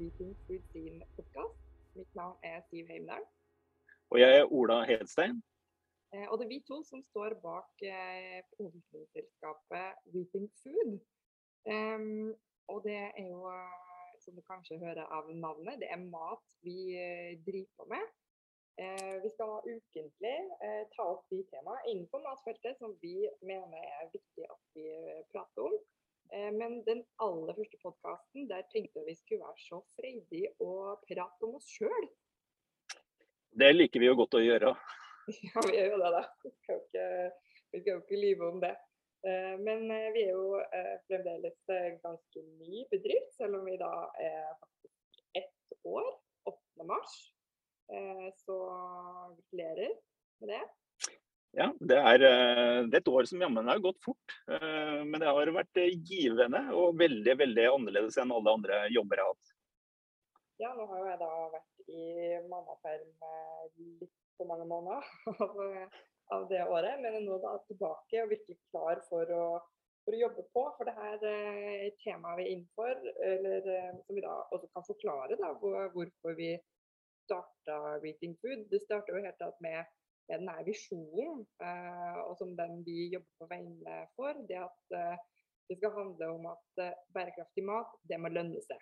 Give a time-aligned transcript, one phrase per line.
[0.00, 1.58] Weeping Food sin podkast.
[1.94, 3.24] Mitt navn er Siv Heimdal.
[4.10, 5.42] Og jeg er Ola Hedstein.
[6.12, 10.92] Eh, og det er vi to som står bak eh, produksjonsselskapet Weeping Food.
[11.74, 12.34] Um,
[12.72, 16.78] og det er jo, eh, som du kanskje hører av navnet, det er mat vi
[17.04, 18.04] eh, driver på med.
[18.82, 23.16] Eh, vi skal ukentlig eh, ta opp de temaene innenfor matfeltet som vi
[23.50, 24.88] mener er viktig at vi
[25.30, 25.76] prater om.
[26.32, 31.02] Eh, men den aller første podkasten, der tenkte jeg vi skulle være så freidige og
[31.08, 32.08] prate om oss sjøl.
[33.54, 34.74] Det liker vi jo godt å gjøre.
[35.24, 36.20] Ja, vi gjør jo det, da.
[36.44, 37.04] Vi skal jo ikke,
[37.70, 38.74] skal jo ikke lyve om det.
[39.24, 40.58] Eh, men eh, vi er jo
[41.08, 41.70] fremdeles
[42.02, 46.10] ganske ny bedrift, selv om vi da er faktisk ett år.
[46.50, 46.84] 8.
[46.84, 47.14] mars.
[48.44, 49.94] Så gratulerer
[50.40, 50.60] med det.
[51.54, 54.34] Ja, det er, eh, det er, et år som jammen har gått fort.
[54.50, 59.20] Eh, men det har vært eh, givende og veldig veldig annerledes enn alle andre jobber
[59.20, 59.52] jeg har hatt.
[60.62, 62.08] Ja, nå har jo jeg da vært i
[62.50, 63.06] mammaperm
[64.02, 65.06] litt for mange måneder
[65.46, 65.62] av,
[66.34, 66.98] av, det året.
[67.06, 69.48] Men nå da tilbake og virkelig klar for å,
[70.02, 70.68] for å jobbe på.
[70.74, 75.38] For det her er temaet vi er innenfor, eller som vi da også kan forklare
[75.38, 76.56] da, hvorfor vi
[77.28, 78.66] starta Reading Food.
[78.74, 79.84] Det starta jo helt tatt med
[80.28, 85.18] med denne visjonen, eh, og som den vi jobber på vegne for, det at eh,
[85.68, 88.80] det skal handle om at eh, bærekraftig mat, det må lønne seg.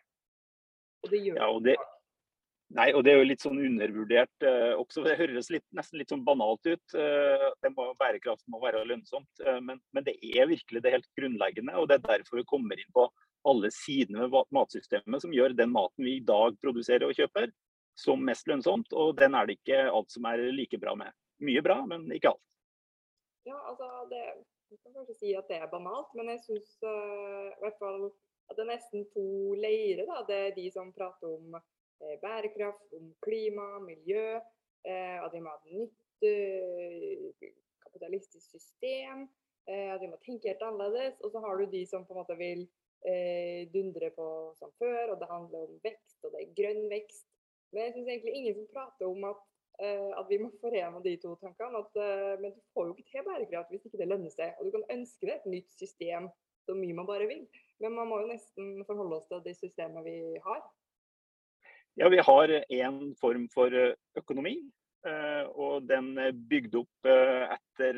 [1.02, 1.76] Og det gjør ja, og det.
[2.72, 4.44] Nei, og det er jo litt sånn undervurdert
[4.80, 5.02] også.
[5.04, 6.94] Det høres litt, nesten litt sånn banalt ut.
[6.96, 7.42] Eh,
[7.74, 9.42] må, bærekraft må være lønnsomt.
[9.60, 11.74] Men, men, det er virkelig det helt grunnleggende.
[11.76, 13.04] Og det er derfor vi kommer inn på
[13.50, 17.50] alle sidene ved matsystemet som gjør den maten vi i dag produserer og kjøper,
[17.98, 18.96] som mest lønnsomt.
[18.96, 21.12] Og den er det ikke alt som er like bra med
[21.44, 22.42] mye bra, men ikke alt.
[23.44, 24.22] Ja, altså det,
[24.70, 28.06] Jeg kan kanskje si at det er banalt, men jeg syns uh, i hvert fall
[28.48, 30.06] at det er nesten to leirer.
[30.08, 34.40] da, Det er de som prater om eh, bærekraft, om klima, miljø,
[34.84, 37.52] eh, at vi må ha et nytt uh,
[37.84, 39.28] kapitalistisk system,
[39.68, 41.20] eh, at vi må tenke helt annerledes.
[41.22, 42.66] Og så har du de som på en måte vil
[43.08, 44.28] eh, dundre på
[44.58, 47.28] som før, og det handler om vekst, og det er grønn vekst.
[47.72, 51.16] Men jeg syns egentlig ingen som prater om at Eh, at vi må forene de
[51.22, 51.80] to tankene.
[51.82, 54.54] At, eh, men du får jo ikke til bærekraft hvis ikke det lønner seg.
[54.58, 56.28] Og du kan ønske deg et nytt system
[56.66, 57.42] så mye man bare vil.
[57.82, 60.62] Men man må jo nesten forholde oss til det systemet vi har.
[61.98, 64.60] Ja, vi har én form for eh, økonomi.
[65.02, 67.96] Og den er bygd opp etter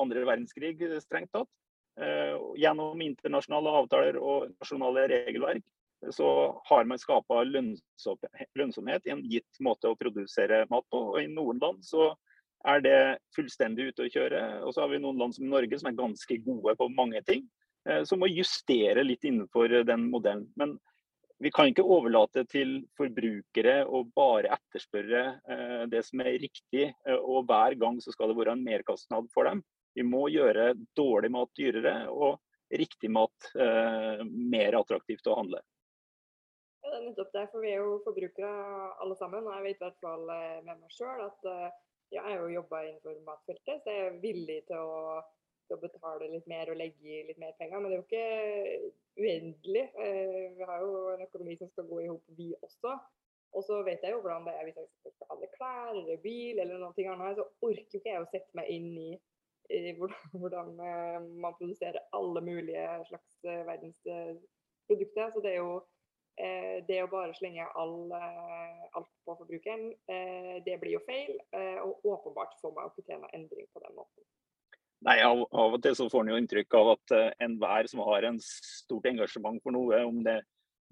[0.00, 1.50] andre verdenskrig, strengt tatt.
[2.56, 5.66] Gjennom internasjonale avtaler og nasjonale regelverk
[6.12, 6.28] så
[6.68, 11.00] har man skapa lønnsomhet i en gitt måte å produsere mat på.
[11.12, 12.12] Og I noen land så
[12.66, 12.98] er det
[13.36, 14.42] fullstendig ute å kjøre.
[14.66, 17.46] Og så har vi noen land som Norge som er ganske gode på mange ting.
[17.86, 20.48] Eh, som må justere litt innenfor den modellen.
[20.58, 20.76] Men
[21.42, 27.20] vi kan ikke overlate til forbrukere å bare etterspørre eh, det som er riktig, eh,
[27.20, 29.62] og hver gang så skal det være en merkostnad for dem.
[29.96, 32.40] Vi må gjøre dårlig mat dyrere og
[32.74, 33.46] riktig mat
[34.26, 35.60] mer attraktivt å handle.
[36.96, 37.48] Det er nettopp det.
[37.52, 38.52] For vi er jo forbrukere
[39.04, 39.44] alle sammen.
[39.44, 42.54] Og jeg vet i hvert fall eh, med meg sjøl at ja, jeg har jo
[42.54, 45.18] jobba innenfor matfeltet, så jeg er villig til å,
[45.66, 47.82] til å, betale litt mer og legge i litt mer penger.
[47.82, 49.82] Men det er jo ikke uendelig.
[50.06, 52.94] Eh, vi har jo en økonomi som skal gå i hop, vi også.
[53.56, 56.62] Og så vet jeg jo hvordan det er hvis jeg skal handle klær eller bil
[56.62, 59.10] eller noe annet, så orker ikke jeg å sette meg inn i,
[59.68, 60.72] i hvordan, hvordan,
[61.44, 64.00] man produserer alle mulige slags verdens
[64.88, 65.28] produkter.
[65.34, 65.95] Så det er jo Eh,
[66.36, 71.38] det å bare slenge all, eh, alt på forbrukeren, eh, det blir jo feil.
[71.84, 74.26] Og åpenbart får man ikke til noen endring på den måten.
[75.06, 77.14] Nei, av, av, og til så får en jo inntrykk av at
[77.44, 80.46] enhver som har en stort engasjement for noe, om det er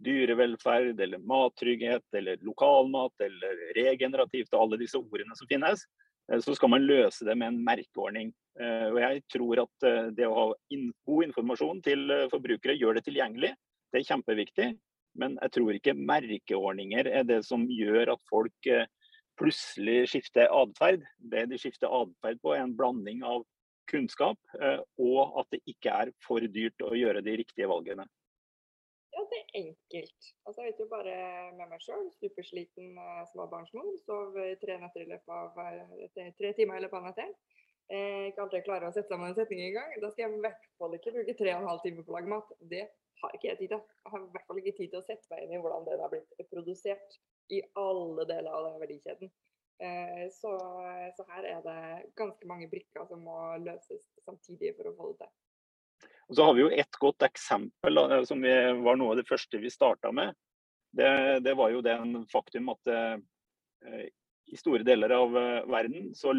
[0.04, 5.86] dyrevelferd eller mattrygghet eller lokalmat eller regenerativt og alle disse ordene som finnes,
[6.28, 8.32] så skal man løse det med en merkeordning.
[8.60, 13.54] Og jeg tror at det å ha god informasjon til forbrukere gjør det tilgjengelig.
[13.90, 14.68] Det er kjempeviktig.
[15.18, 18.88] Men jeg tror ikke merkeordninger er det som gjør at folk eh,
[19.38, 21.04] plutselig skifter atferd.
[21.18, 23.44] Det de skifter atferd på, er en blanding av
[23.90, 28.06] kunnskap eh, og at det ikke er for dyrt å gjøre de riktige valgene.
[29.14, 30.30] Ja, det er enkelt.
[30.42, 31.18] Altså, jeg vet jo bare
[31.54, 32.08] med meg sjøl.
[32.18, 33.92] Supersliten eh, småbarnsmor.
[34.02, 35.60] Sov tre netter i løpet av
[36.40, 37.36] tre timer i løpet av natten.
[37.92, 39.92] Eh, ikke alltid klarer å sette sammen en setning engang.
[40.00, 42.16] Da skal jeg i hvert fall ikke bruke tre og en halv time på å
[42.16, 42.54] lage mat.
[42.72, 42.86] Det
[43.22, 43.80] har ikke jeg tid til.
[44.04, 46.02] Jeg har i hvert fall ikke tid til å sette meg inn i hvordan den
[46.04, 47.18] har blitt produsert
[47.52, 49.32] i alle deler av den verdikjeden.
[49.84, 50.52] Eh, så,
[51.16, 51.78] så, her er det
[52.18, 55.32] ganske mange brikker som må løses samtidig for å få det til.
[56.24, 58.52] Og så har vi jo et godt eksempel som vi,
[58.86, 60.32] var noe av det første vi starta med.
[60.96, 64.06] det, det var jo den faktum at eh,
[64.46, 66.32] i store deler av eh, verden så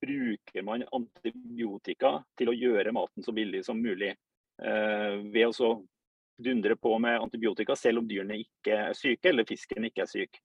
[0.00, 4.12] bruker man antibiotika til å gjøre maten så billig som mulig.
[4.62, 5.72] Eh, ved å
[6.38, 10.40] dundre på med antibiotika selv om dyrene ikke er syke eller fisken ikke er syk.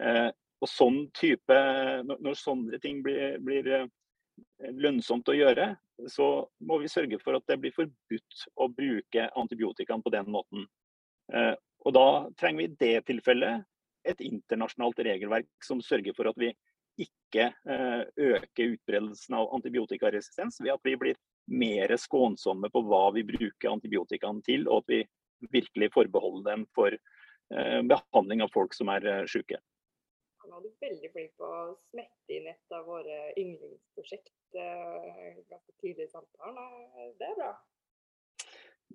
[0.00, 0.28] Eh,
[0.62, 1.58] og sånn type,
[2.06, 3.88] Når sånne ting blir, blir eh,
[4.70, 5.72] lønnsomt å gjøre,
[6.08, 10.66] så må vi sørge for at det blir forbudt å bruke antibiotikaen på den måten.
[11.32, 13.64] Eh, og Da trenger vi i det tilfellet
[14.04, 16.52] et internasjonalt regelverk som sørger for at vi
[17.00, 21.16] ikke øker utbredelsen av antibiotikaresistens ved at vi blir
[21.48, 25.00] mer skånsomme på hva vi bruker antibiotikaen til, og at vi
[25.50, 29.60] virkelig forbeholde dem for eh, behandling av folk som er eh, syke.
[30.42, 36.08] Han var veldig flink på å smette inn et av våre yndlingsprosjekt eh, ganske tidlig
[36.08, 37.12] i samtalen.
[37.20, 37.52] Det er bra.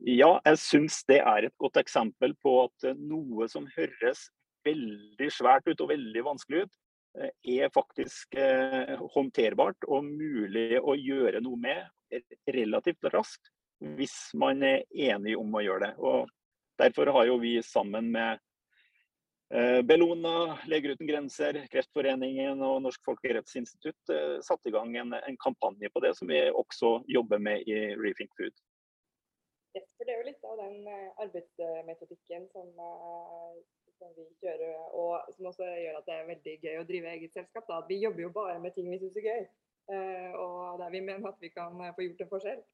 [0.06, 4.28] Ja, jeg syns det er et godt eksempel på at noe som høres
[4.68, 6.76] veldig svært ut og veldig vanskelig ut,
[7.50, 8.36] er faktisk
[9.16, 12.20] håndterbart og mulig å gjøre noe med
[12.54, 15.94] relativt raskt hvis man er enig om å gjøre det.
[15.98, 16.30] Og
[16.78, 18.40] Derfor har jo vi sammen med
[19.54, 25.40] eh, Bellona, Leger uten grenser, Kreftforeningen og Norsk folkerettsinstitutt eh, satt i gang en, en,
[25.42, 28.54] kampanje på det, som vi også jobber med i Rethink Food.
[29.78, 32.70] Yes, for Det er jo litt av den eh, arbeidsmetodikken som,
[33.98, 37.34] som, vi kjører, og som også gjør at det er veldig gøy å drive eget
[37.42, 37.66] selskap.
[37.72, 37.82] Da.
[37.90, 39.46] Vi jobber jo bare med ting vi syns er gøy,
[40.38, 42.66] og der vi mener at vi kan få gjort en forskjell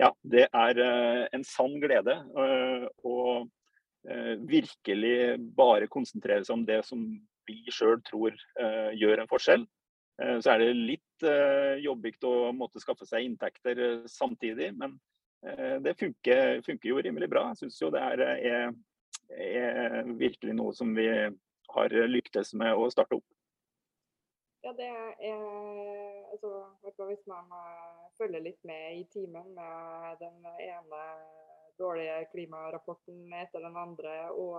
[0.00, 3.18] ja, det er eh, en sann glede eh, å
[4.10, 7.04] eh, virkelig bare konsentrere seg om det som
[7.44, 8.32] vi sjøl tror
[8.96, 9.66] gjør en forskjell.
[10.16, 11.24] Så er det litt
[11.84, 14.94] jobbig å måtte skaffe seg inntekter samtidig, men
[15.84, 17.42] det funker, funker jo rimelig bra.
[17.50, 18.72] Jeg syns jo det er, er,
[19.36, 21.04] er virkelig noe som vi
[21.76, 23.26] har lyktes med å starte opp.
[24.64, 25.44] Ja, det er
[26.32, 31.00] altså, Hvis man uh, følger litt med i timen med den ene
[31.76, 34.56] dårlige klimarapporten etter den andre og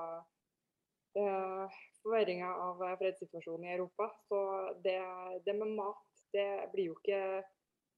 [1.18, 4.42] uh, forverringa av fredssituasjonen i Europa, så
[4.84, 5.00] det,
[5.48, 7.22] det, med mat det blir jo ikke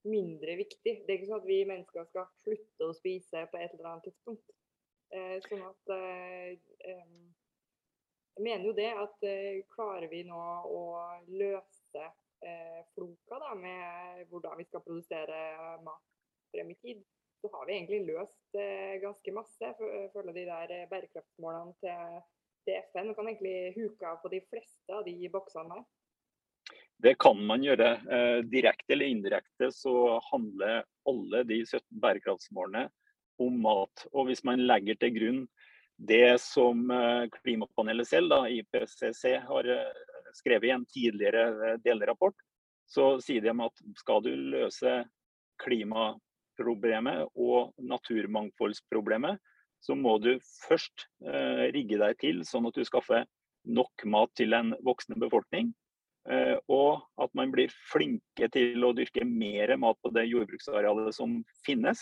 [0.08, 0.94] mindre viktig.
[1.04, 4.08] Det er ikke sånn at vi mennesker skal slutte å spise på et eller annet
[4.08, 4.56] tidspunkt.
[5.12, 7.20] Uh, sånn at um,
[8.38, 9.28] jeg mener jo det at
[9.74, 10.40] klarer vi nå
[10.72, 10.82] å
[11.26, 15.38] løse neste eh, floka da, med hvordan vi skal produsere
[15.84, 16.04] mat
[16.52, 17.04] frem i tid,
[17.40, 19.74] så har vi egentlig løst eh, ganske masse.
[20.14, 22.18] Følge de der eh, bærekraftsmålene til,
[22.66, 25.86] til FN kan egentlig huke av på de fleste av de boksene der.
[26.98, 27.92] Det kan man gjøre.
[28.10, 32.88] Eh, direkte eller indirekte så handler alle de 17 bærekraftsmålene
[33.38, 34.06] om mat.
[34.12, 35.44] Og hvis man legger til grunn
[35.98, 40.02] det som eh, klimapanelet selv, da, IPCC, har eh,
[40.36, 42.36] skrevet i en tidligere eh, delrapport,
[42.88, 44.92] så sier de at skal du løse
[45.60, 49.36] klimaproblemet og naturmangfoldsproblemet,
[49.84, 50.32] så må du
[50.64, 51.04] først
[51.70, 53.26] rigge deg til sånn at du skaffer
[53.68, 55.70] nok mat til en voksende befolkning.
[56.66, 62.00] og at man blir flinke til å dyrke mer mat på det jordbruksarealet som finnes.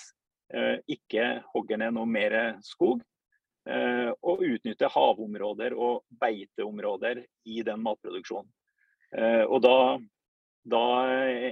[0.88, 3.02] ikke hogger ned noe mer skog.
[3.66, 8.46] Eh, og utnytte havområder og beiteområder i den matproduksjonen.
[9.16, 9.78] Eh, og da,
[10.70, 10.82] da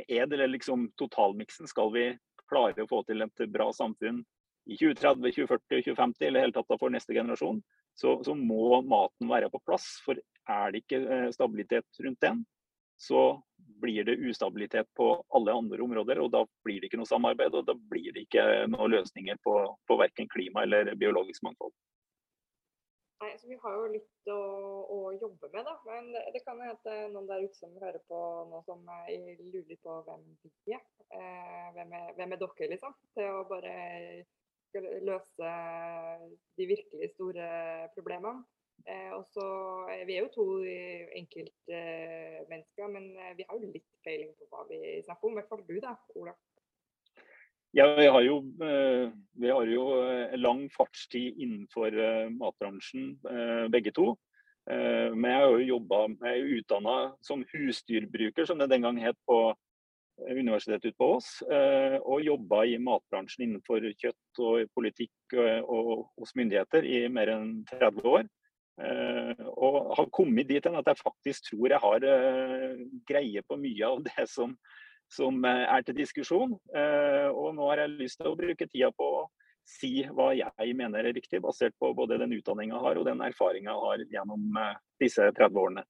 [0.06, 1.66] er det liksom totalmiksen.
[1.66, 2.04] Skal vi
[2.50, 4.22] klare å få til et bra samfunn
[4.70, 7.58] i 2030, 2040, 2050 eller helt tatt for neste generasjon,
[7.98, 9.88] så, så, må maten være på plass.
[10.04, 12.44] For er det ikke eh, stabilitet rundt den,
[13.00, 13.24] så
[13.82, 16.22] blir det ustabilitet på alle andre områder.
[16.22, 19.56] Og da blir det ikke noe samarbeid, og da blir det ikke noen løsninger på,
[19.88, 21.74] på verken klima eller biologisk mangfold.
[23.24, 24.40] Nei, så Vi har jo litt å,
[24.92, 25.74] å jobbe med, da.
[25.88, 28.18] Men det, det kan hende noen der ute som hører på
[28.50, 30.82] nå som lurer litt på hvem vi er.
[31.08, 32.96] Eh, hvem, er hvem er dere, liksom?
[33.16, 33.72] Til å bare
[35.06, 35.54] løse
[36.58, 37.48] de virkelig store
[37.96, 38.44] problemene.
[38.84, 39.46] Eh, og så
[40.04, 40.46] Vi er jo to
[41.22, 45.38] enkeltmennesker, men vi har jo litt peiling på hva vi snakker om.
[45.38, 46.36] I hvert fall du, da, Ola.
[47.76, 53.16] Ja, vi har, jo, eh, vi har jo eh, lang fartstid innenfor eh, matbransjen,
[53.68, 54.12] begge to.
[54.64, 59.52] Men jeg har jo jobba, er utdanna som husdyrbruker, som det den gang het på
[60.30, 61.28] Universitetet ute på Ås.
[62.00, 68.08] Og jobba i matbransjen innenfor kjøtt og politikk og hos myndigheter i mer enn 30
[68.08, 68.24] år.
[69.52, 72.08] Og har kommet dit hen at jeg faktisk tror jeg har
[73.12, 74.56] greie på mye av det som
[75.14, 76.58] som eh, er til diskusjon.
[76.74, 79.24] Eh, og nå har jeg lyst til å bruke tida på å
[79.64, 83.22] si hva jeg mener er riktig, basert på både den utdanninga jeg har og den
[83.24, 84.58] erfaringa jeg har gjennom
[85.00, 85.86] disse 30 årene.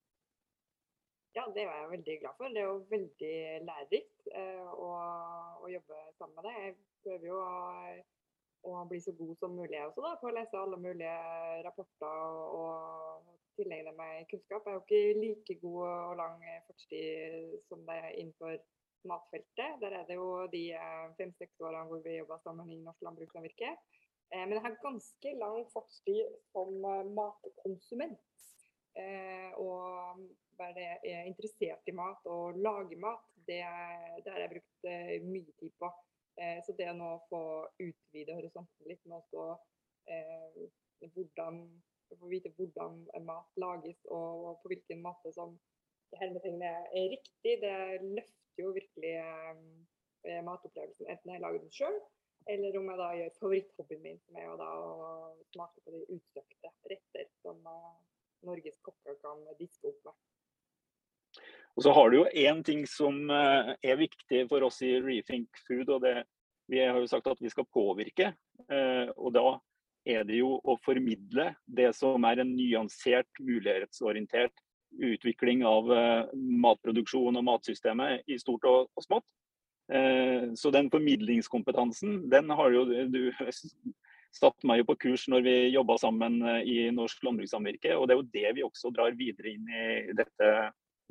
[1.34, 2.50] Ja, det var jeg veldig glad for.
[2.54, 4.90] Det er jo veldig lærerikt eh, å,
[5.64, 6.58] å, jobbe sammen med deg.
[6.62, 7.56] Jeg prøver jo å,
[8.70, 11.16] å, bli så god som mulig også, da, på å lese alle mulige
[11.66, 14.64] rapporter og, tilegne meg kunnskap.
[14.66, 18.56] Jeg er jo ikke like god og lang fartstid som er innenfor
[19.08, 19.80] matfeltet.
[19.82, 23.74] Der er det jo de eh, fem-seks årene hvor vi jobba sammen i Norsk Landbrukssamvirke.
[24.32, 28.20] Eh, men jeg har ganske lang fartstid som eh, matkonsument.
[29.58, 30.20] Og
[30.54, 33.58] være interessert i mat og lage mat, det,
[34.22, 34.86] det har jeg brukt
[35.26, 35.90] mye tid på.
[36.62, 37.40] Så det å nå få
[37.82, 39.48] utvide horisonten litt men også
[41.16, 41.58] hvordan
[42.20, 45.56] få vite hvordan mat lages og på hvilken måte som
[46.20, 51.08] hermetegnet er riktig, det løfter jo virkelig eh, matopplevelsen.
[51.10, 51.96] Enten jeg lager den sjøl,
[52.54, 54.92] eller om jeg da gjør favoritthobbyen min, som er jo da å
[55.54, 57.90] smake på de utstøkte retter som eh,
[58.44, 60.16] Norges kokker kan diske opp med.
[61.74, 65.62] Og så har du jo én ting som eh, er viktig for oss i Rethink
[65.66, 65.90] Food.
[65.90, 66.22] og det,
[66.70, 68.34] Vi har jo sagt at vi skal påvirke.
[68.70, 69.58] Eh, og da
[70.06, 74.63] er det jo å formidle det som er en nyansert, mulighetsorientert
[74.98, 79.26] utvikling av eh, matproduksjon og matsystemet i stort og, smått.
[80.56, 83.18] Så den formidlingskompetansen, den har jo du
[84.40, 87.92] satt meg jo på kurs når vi jobba sammen i Norsk landbrukssamvirke.
[87.92, 90.48] Og det er jo det vi også drar videre inn i dette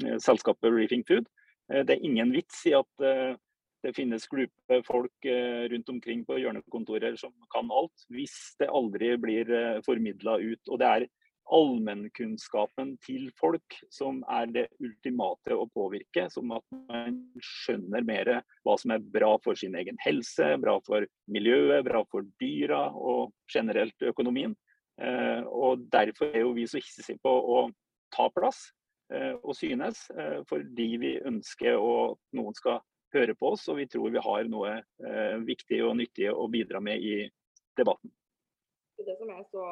[0.02, 1.28] Eh, selskapet Reefing Food.
[1.74, 3.36] Eh, det er ingen vits i at eh,
[3.84, 5.25] det finnes glupe folk
[5.72, 9.50] rundt omkring på hjørnekontorer som kan alt, hvis det aldri blir
[9.84, 10.62] formidla ut.
[10.72, 11.06] Og det er
[11.52, 16.28] allmennkunnskapen til folk som er det ultimate å påvirke.
[16.32, 18.32] Som at man skjønner mer
[18.64, 23.34] hva som er bra for sin egen helse, bra for miljøet, bra for dyra og
[23.54, 24.56] generelt økonomien.
[25.50, 27.68] Og Derfor er jo vi så hissige på å
[28.14, 28.72] ta plass.
[29.44, 32.80] og synes, eh, fordi vi ønsker at noen skal
[33.14, 36.82] høre på oss, og vi tror vi har noe eh, viktig og nyttig å bidra
[36.82, 37.16] med i
[37.78, 38.12] debatten.
[39.08, 39.64] Det som er så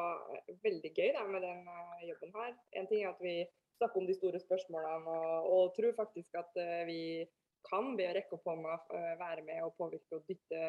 [0.64, 1.62] veldig gøy da, med den
[2.08, 3.36] jobben her, en ting er at vi
[3.78, 7.00] snakker om de store spørsmålene og, og tror faktisk at vi
[7.66, 8.76] kan ved å rekke opp hånda
[9.20, 10.60] være med og påvirke og dytte,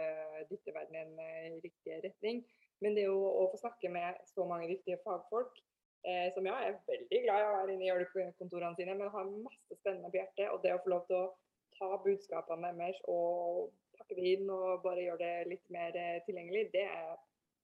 [0.50, 2.44] dytte verden i en riktig retning.
[2.86, 5.58] Men det jo å få snakke med så mange viktige fagfolk
[6.04, 9.12] Eh, som ja, jeg er veldig glad i å være inne i hjelpekontorene sine, men
[9.14, 10.50] har masse spennende på hjertet.
[10.52, 11.30] Og det å få lov til å
[11.78, 16.66] ta budskapene deres og pakke det inn og bare gjøre det litt mer eh, tilgjengelig,
[16.76, 17.14] det er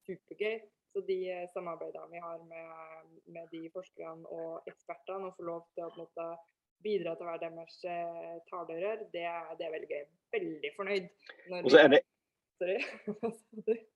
[0.07, 0.55] supergøy.
[0.93, 5.67] Så de eh, samarbeidene vi har med, med de forskerne og ekspertene, og få lov
[5.75, 6.25] til å måte,
[6.83, 9.27] bidra til å være deres eh, talerør, det,
[9.59, 10.03] det, er veldig gøy.
[10.37, 11.09] Veldig fornøyd.
[11.61, 12.03] og så er det...
[12.59, 13.79] Sorry.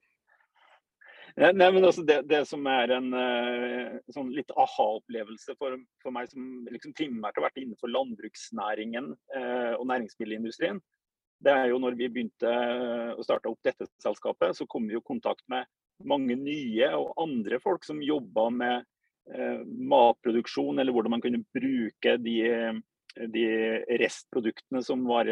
[1.34, 6.30] Nei, men altså det, det, som er en uh, sånn litt aha-opplevelse for, for, meg
[6.30, 10.78] som liksom primært har vært innenfor landbruksnæringen uh, og næringsmiddelindustrien,
[11.44, 12.52] det er jo når vi begynte
[13.18, 15.66] å starte opp dette selskapet, så kom vi i kontakt med
[16.10, 18.88] mange nye og andre folk som jobba med
[19.34, 22.38] uh, matproduksjon, eller hvordan man kunne bruke de,
[23.36, 23.46] de
[24.02, 25.32] restproduktene som var,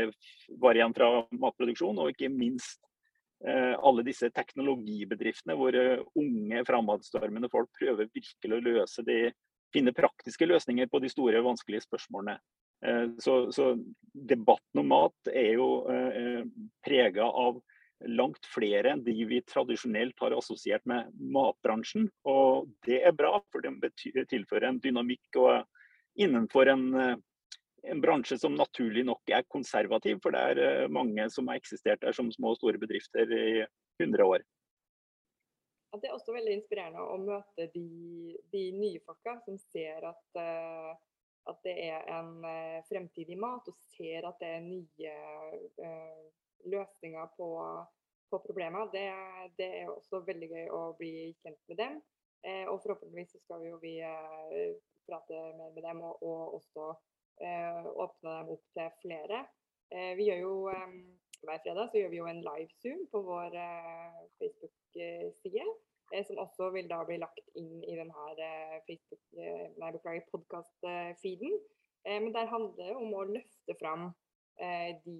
[0.62, 2.82] var igjen fra matproduksjon, og ikke minst
[3.48, 9.32] Eh, alle disse teknologibedriftene hvor eh, unge, framadstormende folk prøver virkelig å løse de,
[9.74, 12.38] finne praktiske løsninger på de store, vanskelige spørsmålene.
[12.86, 13.72] Eh, så, så
[14.14, 15.70] debatten om mat er jo
[16.86, 17.58] prega av
[18.10, 22.08] langt flere enn de vi tradisjonelt har assosiert med matbransjen.
[22.30, 25.42] Og det er bra, for det tilfører en dynamikk
[26.22, 26.88] innenfor en
[27.84, 32.02] en bransje som naturlig nok er konservativ, for det er eh, mange som har eksistert
[32.04, 33.64] der som små og store bedrifter i
[34.02, 34.44] 100 år.
[35.92, 40.94] det er også veldig inspirerende å møte de, de nye folka som ser at, uh,
[41.52, 45.16] at, det er en fremtidig fremtid i mat, og ser at det er nye
[46.70, 47.50] løsninger på,
[48.30, 48.90] på problemer.
[48.94, 49.06] Det,
[49.58, 52.02] det, er også veldig gøy å bli kjent med dem.
[52.72, 53.96] og forhåpentligvis så skal vi jo vi
[55.06, 56.88] prate mer med dem, og, og også
[57.42, 59.46] Eh, åpne dem opp til flere.
[59.90, 60.56] Eh, vi gjør jo
[61.42, 65.66] hver fredag så gjør vi jo en live-zoom på vår eh, Facebook-side.
[66.28, 68.48] Som også vil da bli lagt inn i denne
[68.84, 69.22] Facebook,
[69.80, 71.54] nei, podkast-feeden.
[72.04, 74.10] Men der handler det om å løfte fram
[74.62, 75.16] de,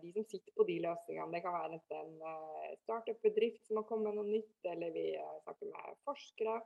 [0.00, 1.28] de, som sitter på de løsningene.
[1.34, 5.06] Det kan være enten en startup-bedrift som har kommet med noe nytt, eller vi
[5.44, 6.56] snakker med forskere.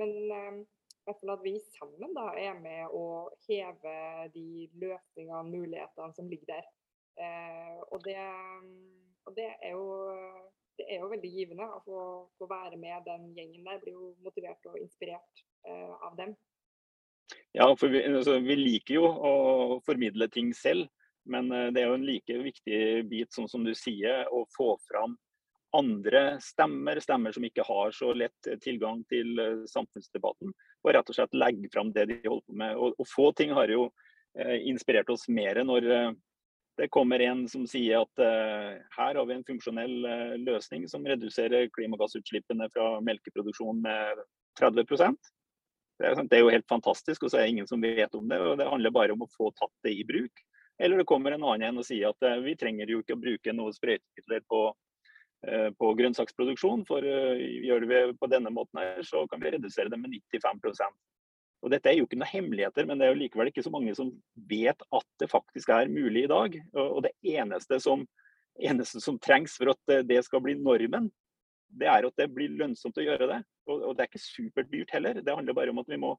[0.00, 0.64] Men
[1.08, 3.04] hvert fall at vi sammen da, er med å
[3.46, 3.94] heve
[4.34, 6.68] de løsningene, mulighetene som ligger der.
[7.18, 8.18] Eh, og, det,
[9.26, 9.86] Og det er jo,
[10.78, 12.02] det er jo veldig givende å få,
[12.38, 13.80] få, være med den gjengen der.
[13.82, 16.36] Blir jo motivert og inspirert eh, av dem.
[17.56, 19.32] Ja, for vi, altså, vi, liker jo å
[19.86, 20.88] formidle ting selv.
[21.28, 24.74] Men eh, det er jo en like viktig bit, sånn som du sier, å få
[24.88, 25.16] fram
[25.76, 30.54] andre stemmer, stemmer som ikke har så lett tilgang til eh, samfunnsdebatten,
[30.84, 32.78] og rett og slett legge fram det de holder på med.
[32.78, 33.90] Og, og få ting har jo
[34.38, 36.10] eh, inspirert oss mer når eh,
[36.78, 41.02] det kommer en som sier at eh, her har vi en funksjonell uh, løsning som
[41.10, 44.20] reduserer klimagassutslippene fra melkeproduksjon med
[44.60, 44.86] 30
[45.98, 48.28] det er, det er jo helt fantastisk, og så er det ingen som vet om
[48.30, 48.38] det.
[48.38, 50.44] og Det handler bare om å få tatt det i bruk.
[50.78, 53.22] Eller det kommer en annen en og sier at uh, vi trenger jo ikke å
[53.22, 54.60] bruke noe sprøytemidler på
[55.46, 56.82] Eh, på grønnsaksproduksjon.
[56.88, 60.98] For eh, gjør vi på denne måten her, så kan vi redusere det med 95%
[61.58, 63.90] og Dette er jo ikke noen hemmeligheter, men det er jo likevel ikke så mange
[63.98, 64.12] som
[64.46, 66.52] vet at det faktisk er mulig i dag.
[66.78, 68.04] Og det eneste som,
[68.62, 71.08] eneste som trengs for at eh, det skal bli normen,
[71.68, 73.40] det er at det blir lønnsomt å gjøre det.
[73.68, 75.20] Og, det er ikke superdyrt heller.
[75.20, 76.14] Det handler bare om at vi må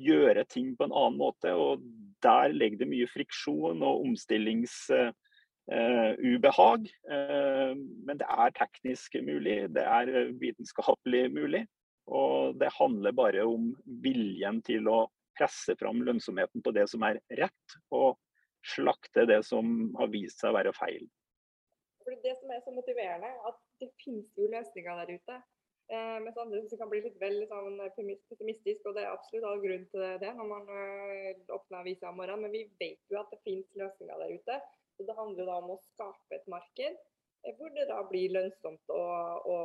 [0.00, 1.52] gjøre ting på en annen måte.
[1.54, 1.82] Og
[2.24, 6.88] der ligger det mye friksjon og omstillingsubehag.
[6.88, 7.12] Uh.
[7.12, 7.74] Uh,
[8.06, 11.66] men det er teknisk mulig, det er vitenskapelig mulig.
[12.10, 13.70] Og det handler bare om
[14.02, 15.06] viljen til å
[15.38, 18.18] presse fram lønnsomheten på det som er rett, og
[18.74, 21.06] slakte det som har vist seg å være feil.
[22.22, 25.40] det som er så motiverende, at det finnes jo løsninger der ute.
[25.92, 29.82] Eh, mens andre kan bli litt vel sånn, pessimistisk, og det er absolutt all grunn
[29.92, 32.46] til det når man øh, åpner avisa om morgenen.
[32.46, 34.60] Men vi vet jo at det finnes løsninger der ute.
[34.96, 38.94] Så det handler da om å skape et marked eh, hvor det da blir lønnsomt
[38.94, 39.02] å,
[39.52, 39.56] å,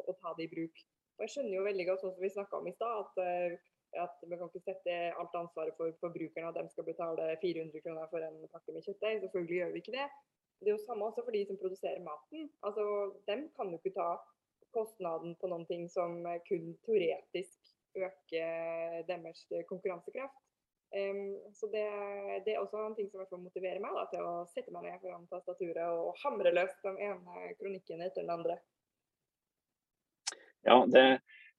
[0.00, 0.80] å ta det i bruk.
[1.16, 3.74] Og Jeg skjønner jo veldig godt, sånn som vi snakka om i stad, at, eh,
[4.00, 8.08] at vi kan ikke sette alt ansvaret for forbrukerne, at de skal betale 400 kroner
[8.14, 9.20] for en pakke med kjøttdeig.
[9.26, 10.08] Selvfølgelig gjør vi ikke det.
[10.64, 12.48] Det er jo samme også for de som produserer maten.
[12.64, 12.86] Altså,
[13.28, 14.08] De kan jo ikke ta
[14.76, 20.42] kostnaden på noen ting som kun teoretisk øker deres konkurransekraft.
[20.96, 21.82] Um, så det,
[22.44, 25.26] det, er også en ting som motiverer meg da, til å sette meg ned foran
[25.32, 28.56] tastaturet og hamre løs den ene kronikken etter den andre.
[30.66, 31.04] Ja, det,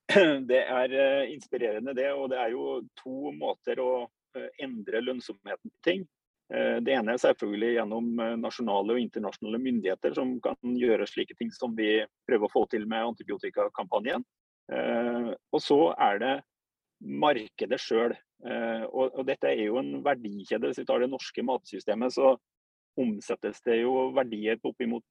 [0.51, 2.07] det, er eh, inspirerende det.
[2.13, 3.91] Og det er jo to måter å
[4.37, 6.07] eh, endre lønnsomheten på ting.
[6.53, 11.51] Eh, det ene er selvfølgelig gjennom nasjonale og internasjonale myndigheter som kan gjøre slike ting
[11.55, 14.25] som vi prøver å få til med antibiotikakampanjen.
[14.67, 16.31] Og så er det
[16.99, 18.15] markedet sjøl.
[18.45, 20.69] Eh, og, dette er jo en verdikjede.
[20.69, 22.35] Hvis vi tar det norske matsystemet, så
[22.97, 25.05] omsettes det jo verdier på oppimot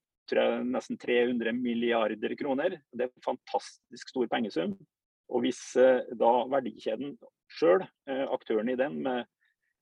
[0.67, 2.81] nesten 300 milliarder kroner.
[2.91, 4.75] Det er en fantastisk stor pengesum.
[5.31, 7.17] Og hvis eh, da verdikjeden
[7.59, 9.33] sjøl, eh, aktørene i den med eh,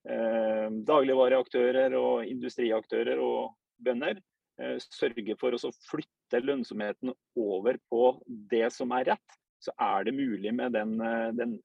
[0.05, 4.21] dagligvareaktører og industriaktører og bønder,
[4.61, 8.11] eh, sørger for å flytte lønnsomheten over på
[8.53, 10.99] det som er rett, så er det mulig med den,
[11.39, 11.59] den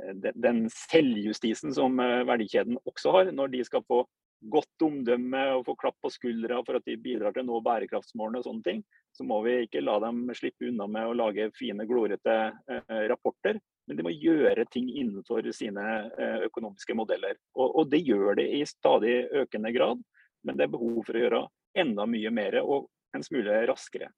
[0.00, 4.02] Eh, den selvjustisen som eh, verdikjeden også har, når de skal få
[4.50, 8.40] godt omdømme og få klapp på skuldra for at de bidrar til å nå bærekraftsmålene
[8.40, 8.80] og sånne ting,
[9.14, 13.60] så må vi ikke la dem slippe unna med å lage fine, glorete eh, rapporter.
[13.86, 15.84] Men de må gjøre ting innenfor sine
[16.18, 17.38] eh, økonomiske modeller.
[17.54, 20.02] Og, og, det gjør de i stadig økende grad,
[20.46, 21.42] men det er behov for å gjøre
[21.82, 24.10] enda mye mer og en smule raskere.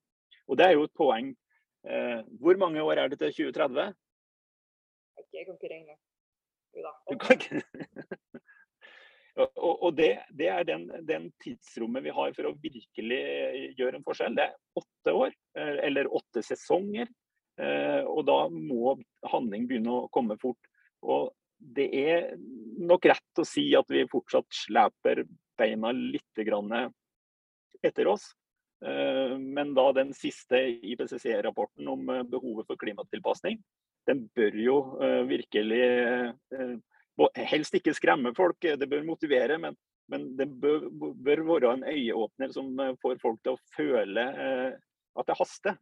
[0.49, 1.33] Og det er jo et poeng.
[1.85, 3.95] Eh, hvor mange år er det til 2030?
[5.35, 5.97] Jeg kan ikke regne.
[6.75, 6.93] Jo da.
[7.11, 7.63] Du kan ikke
[9.35, 13.21] Og, og det, det, er den, den, tidsrommet vi har for å virkelig
[13.79, 14.37] gjøre en forskjell.
[14.37, 17.11] Det er åtte år, eh, eller åtte sesonger.
[17.59, 18.95] Eh, og da må
[19.31, 20.71] handling begynne å komme fort.
[21.03, 22.31] Og det er
[22.79, 25.25] nok rett å si at vi fortsatt sleper
[25.59, 26.43] beina litt
[27.85, 28.31] etter oss.
[28.87, 33.59] Eh, men da den siste IPCC-rapporten om behovet for klimatilpasning,
[34.07, 34.81] den bør jo
[35.27, 35.85] virkelig
[37.51, 39.77] Helst ikke skremme folk, det bør motivere, men,
[40.11, 42.73] men det bør, bør, være en øyeåpner som
[43.03, 44.75] får folk til å føle uh,
[45.15, 45.77] at det haster.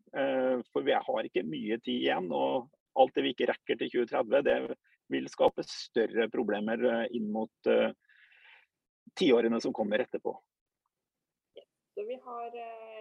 [0.75, 2.27] for vi har ikke mye tid igjen.
[2.37, 2.69] og
[3.01, 4.77] alt det vi ikke rekker til 2030, det
[5.09, 7.71] vil skape større problemer inn mot
[9.17, 10.35] tiårene som kommer etterpå.
[11.97, 12.53] Så vi har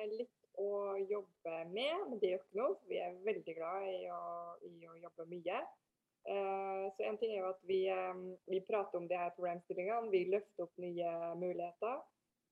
[0.07, 2.75] litt å jobbe med, men det gjør ikke noe.
[2.89, 4.21] Vi er veldig glad i å,
[4.67, 5.61] i å jobbe mye.
[7.11, 10.11] En ting er jo at vi, eh, vi prater om de her problemstillingene.
[10.13, 11.97] Vi løfter opp nye muligheter.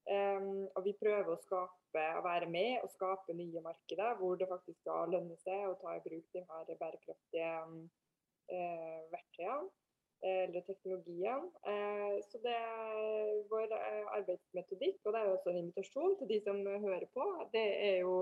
[0.09, 4.49] Eh, og vi prøver å skape, å være med og skape nye markeder hvor det
[4.49, 7.51] faktisk skal lønne seg å ta i bruk de her bærekraftige
[8.51, 9.69] eh, verktøyene.
[10.21, 11.45] eller teknologien.
[12.27, 13.71] Så det er vår
[14.17, 17.27] arbeidsmetodikk, og det er jo også en invitasjon til de som hører på.
[17.53, 18.17] Det er jo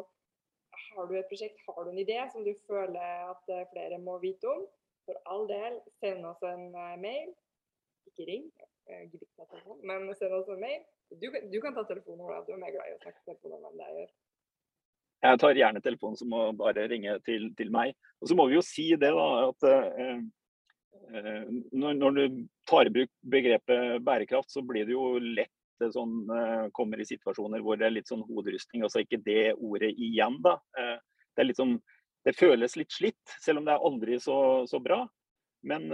[0.92, 4.46] har du et prosjekt, har du en idé som du føler at flere må vite
[4.46, 4.62] om,
[5.08, 6.70] for all del, send oss en
[7.02, 7.34] mail.
[8.12, 8.48] Ikke ring,
[8.88, 10.86] jeg gidder ikke ta telefonen, men send oss en mail.
[11.10, 12.42] Du, du kan ta telefonen, Ola.
[12.46, 14.16] Du er mer glad i å snakke telefonen enn jeg gjør.
[15.26, 17.96] Jeg tar gjerne telefonen, så må bare ringe til, til meg.
[18.22, 20.18] Og så må vi jo si det, da, at eh,
[21.18, 22.40] eh når, når, du
[22.70, 27.08] tar i bruk begrepet bærekraft, så blir det jo lett det sånn, eh, kommer i
[27.08, 28.84] situasjoner hvor det er litt sånn hoderystning.
[28.86, 30.58] Altså ikke det ordet igjen, da.
[30.78, 30.98] Eh,
[31.34, 31.78] det, er litt sånn,
[32.28, 34.38] det føles litt slitt, selv om det er aldri så,
[34.68, 35.06] så bra.
[35.64, 35.94] Men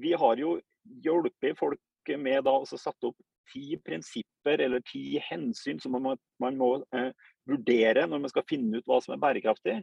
[0.00, 0.56] vi har jo
[1.04, 3.18] hjulpet folk med også satt opp
[3.52, 7.10] ti prinsipper eller ti hensyn som man, man må eh,
[7.46, 9.76] vurdere når man skal finne ut hva som er bærekraftig.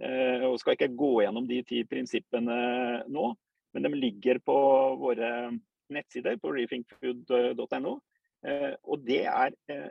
[0.00, 2.60] Eh, og skal ikke gå gjennom de ti prinsippene
[3.10, 3.26] nå,
[3.74, 4.56] men de ligger på
[5.02, 5.50] våre
[5.92, 7.96] nettsider på rethinkfood.no.
[8.46, 9.90] Eh, og det er eh,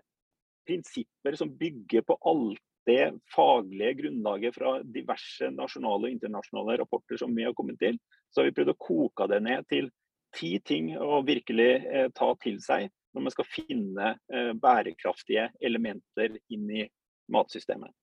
[0.66, 3.04] prinsipper som bygger på alt det
[3.36, 8.00] faglige grunnlaget fra diverse nasjonale og internasjonale rapporter som vi har kommet til.
[8.30, 9.92] Så har vi prøvd å koke det ned til
[10.36, 16.38] ti ting å virkelig eh, ta til seg når man skal finne eh, bærekraftige elementer
[16.54, 16.86] inn i
[17.34, 17.94] matsystemet.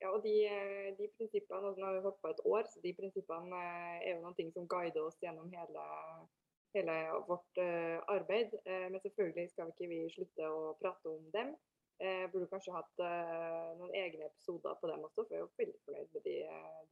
[0.00, 2.80] Ja, og de, eh, de prinsippene, altså Nå har vi holdt på et år, så
[2.84, 5.86] de prinsippene eh, er jo noen ting som guider oss gjennom hele,
[6.76, 6.96] hele
[7.28, 8.54] vårt uh, arbeid.
[8.64, 11.50] Men selvfølgelig skal vi ikke slutte å prate om dem.
[12.00, 15.50] Uh, burde kanskje hatt uh, noen egne episoder på dem også, for jeg er jo
[15.60, 16.36] veldig fornøyd med de,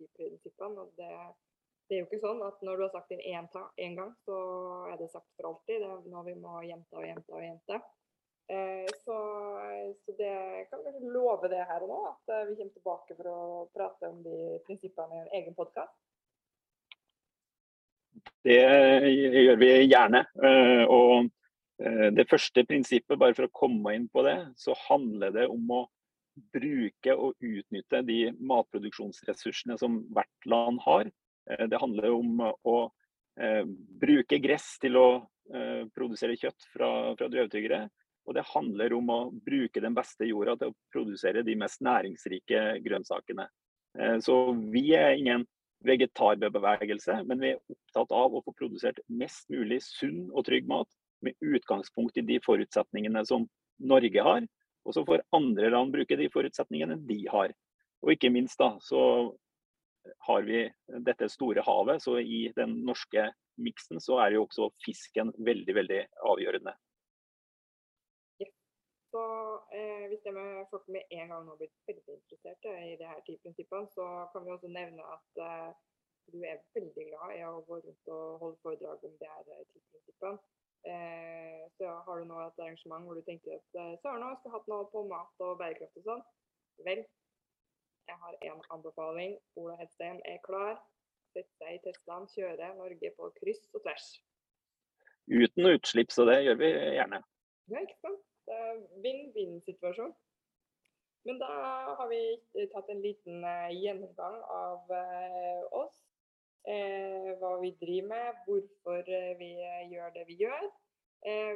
[0.00, 0.84] de prinsippene.
[0.84, 1.12] og det
[1.88, 4.38] det er jo ikke sånn at når du har sagt det én gang, så
[4.92, 5.80] er det sagt for alltid.
[5.80, 7.78] Det er noe vi må gjenta og gjenta og gjenta.
[8.52, 9.16] Eh, så,
[10.04, 10.34] så, det
[10.68, 13.40] kan kanskje love det her og nå, at eh, vi kommer tilbake for å
[13.72, 14.36] prate om de
[14.68, 15.96] prinsippene i en egen podkast.
[18.44, 18.60] Det
[19.08, 20.24] gjør vi gjerne.
[20.44, 21.32] Eh, og eh,
[21.78, 25.84] det første prinsippet, bare for å komme inn på det, så handler det om å
[26.52, 31.10] bruke og utnytte de matproduksjonsressursene som hvert land har.
[31.50, 32.78] Eh, det handler om å
[33.40, 33.64] eh,
[34.02, 35.08] bruke gress til å
[35.54, 37.84] eh, produsere kjøtt fra, fra drøvtyggere.
[38.28, 42.64] Og det handler om å bruke den beste jorda til å produsere de mest næringsrike
[42.84, 43.46] grønnsakene.
[44.20, 44.34] Så
[44.68, 45.46] vi er ingen
[45.88, 50.92] vegetarbevegelse, men vi er opptatt av å få produsert mest mulig sunn og trygg mat
[51.24, 53.46] med utgangspunkt i de forutsetningene som
[53.78, 54.46] Norge har.
[54.86, 57.52] Og så får andre land bruke de forutsetningene de har.
[58.02, 59.02] Og ikke minst da, så
[60.28, 60.62] har vi
[61.04, 63.28] dette store havet, så i den norske
[63.58, 66.74] miksen så er jo også fisken veldig, veldig avgjørende.
[69.08, 69.22] Så
[69.72, 73.20] eh, Hvis det med folk med en gang nå blir veldig interessert i de her
[73.26, 75.70] prinsippene, så kan vi også nevne at eh,
[76.32, 79.80] du er veldig glad i å gå rundt og holde foredrag om de her ti
[79.80, 80.36] prinsippene.
[80.86, 84.54] Eh, så har du nå et arrangement hvor du tenker at eh, Søren, jeg skulle
[84.54, 86.22] hatt noe på mat og bærekraft og sånn.
[86.86, 87.02] Vel,
[88.08, 89.34] jeg har én anbefaling.
[89.58, 90.78] Ola Hedstein er klar.
[91.34, 94.06] Sett deg i Teslaen, kjøre Norge på kryss og tvers.
[95.28, 97.20] Uten utslipp, så det gjør vi gjerne.
[97.68, 98.24] Ja, ikke sant.
[99.04, 100.14] Vinn-vinn-situasjon.
[101.28, 101.50] Men da
[101.98, 102.22] har vi
[102.72, 104.94] tatt en liten uh, gjennomgang av
[105.76, 105.98] oss.
[106.68, 109.54] Uh, hva vi driver med, hvorfor vi
[109.92, 110.68] gjør det vi gjør.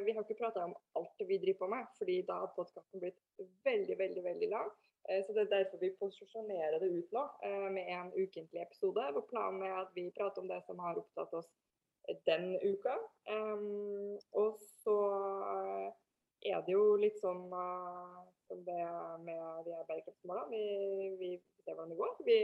[0.05, 3.21] vi har ikke prata om alt vi driver på med, fordi da har podkasten blitt
[3.63, 4.71] veldig, veldig, veldig lang.
[5.09, 9.11] Eh, så Det er derfor vi posisjonerer det ut nå eh, med en ukentlig episode.
[9.11, 11.49] hvor Planen er at vi prater om det som har opptatt oss
[12.25, 12.95] den uka.
[14.31, 14.97] Og så
[16.43, 18.19] er det jo litt sånn eh,
[18.53, 18.81] som det
[19.27, 20.49] med de her bærekraftsmålene.
[20.53, 20.63] Vi,
[21.21, 21.29] vi
[21.63, 22.11] ser hvordan det går.
[22.27, 22.37] Vi,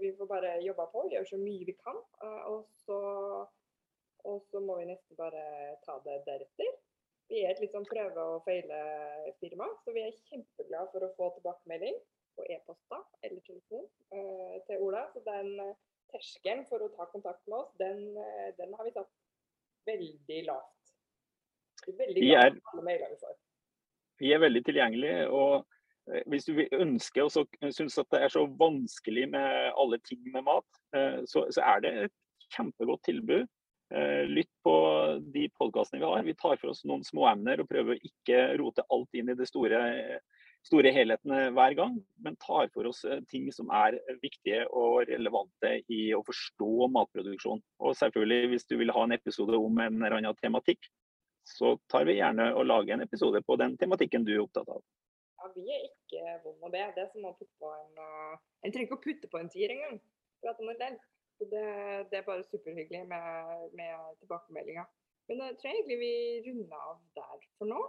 [0.00, 1.98] vi, får bare jobbe på, gjøre så mye vi kan.
[2.52, 2.98] Og så,
[4.30, 5.42] og så må vi nesten bare
[5.86, 6.76] ta det deretter.
[7.28, 11.28] Vi er et litt sånn prøve- og feile-firma, så vi er kjempeglade for å få
[11.34, 11.98] tilbakemelding
[12.38, 15.02] på e-poster eller telefon uh, til Ola.
[15.12, 15.74] Så den uh,
[16.14, 18.00] terskelen for å ta kontakt med oss, den,
[18.56, 19.12] den har vi tatt
[19.90, 20.94] veldig lavt.
[21.98, 23.36] Veldig glad for alle mailer vi får.
[24.18, 25.28] Vi er veldig tilgjengelige.
[25.28, 25.66] og
[26.26, 30.78] hvis du ønsker og syns at det er så vanskelig med alle ting med mat,
[31.28, 32.14] så, så er det et
[32.54, 33.44] kjempegodt tilbud.
[33.94, 34.74] Eh, lytt på
[35.32, 36.24] de podkastene vi har.
[36.24, 39.46] Vi tar for oss noen småemner og prøver å ikke rote alt inn i det
[39.48, 39.80] store,
[40.68, 45.78] store helhetene hver gang, men tar for oss eh, ting som er viktige og relevante
[45.88, 47.64] i å forstå matproduksjon.
[47.80, 50.90] Og selvfølgelig, hvis du vil ha en episode om en eller annen tematikk,
[51.48, 54.82] så tar vi gjerne og lager en episode på den tematikken du er opptatt av.
[55.38, 56.82] Ja, Vi er ikke vond å be.
[56.94, 59.50] Det er som å putte på en uh, En trenger ikke å putte på en
[59.52, 60.00] tier engang.
[60.42, 61.62] Så det,
[62.10, 64.84] det er bare superhyggelig med, med tilbakemeldinga.
[65.28, 66.14] Men jeg tror egentlig vi
[66.48, 67.80] runder av der for nå.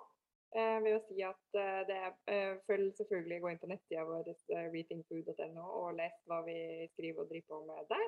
[0.57, 1.97] Eh, ved å si at eh, det
[2.33, 6.57] eh, Følg selvfølgelig gå inn på nettsida vår eh, rethinkfood.no og les hva vi
[6.95, 8.07] skriver og driver på med der.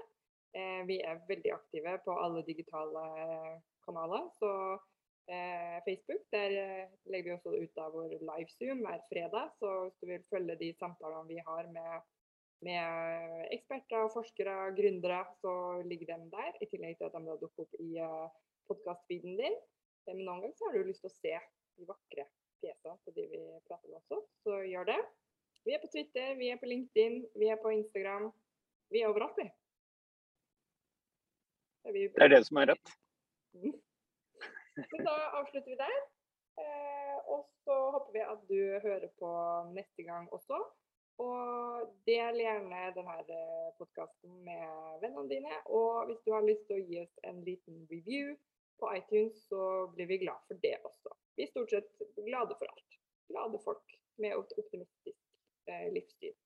[0.58, 3.04] Eh, vi er veldig aktive på alle digitale
[3.86, 4.26] kanaler.
[4.40, 4.88] Så eh,
[5.86, 9.54] Facebook, der eh, legger vi også ut av vår livezoom hver fredag.
[9.60, 12.10] Så hvis du vil følge de samtalene vi har med
[12.62, 15.54] med eksperter, forskere, gründere, så
[15.90, 16.52] ligger de der.
[16.62, 18.28] I tillegg til at de da dukker opp i uh,
[18.70, 19.58] podkast-feeden din.
[20.06, 21.34] Men noen ganger så har du lyst til å se
[21.80, 22.28] de vakre
[22.62, 25.00] fjesene på de vi prater med også, så gjør det.
[25.66, 28.30] Vi er på Twitter, vi er på LinkedIn, vi er på Instagram.
[28.94, 29.48] Vi er overalt, vi.
[31.90, 32.94] Det er det som er rett.
[34.76, 35.98] Men da avslutter vi der.
[36.62, 39.32] Eh, og så håper vi at du hører på
[39.76, 40.60] neste gang også.
[41.22, 45.58] Og del gjerne denne eh, podkasten med vennene dine.
[45.66, 48.34] Og hvis du har lyst til å gi oss en liten review
[48.82, 51.14] på iTunes, så blir vi glad for det også.
[51.38, 52.98] Vi er stort sett glade for alt.
[53.32, 55.20] Glade folk med optimistisk
[55.70, 56.38] eh, livssyn.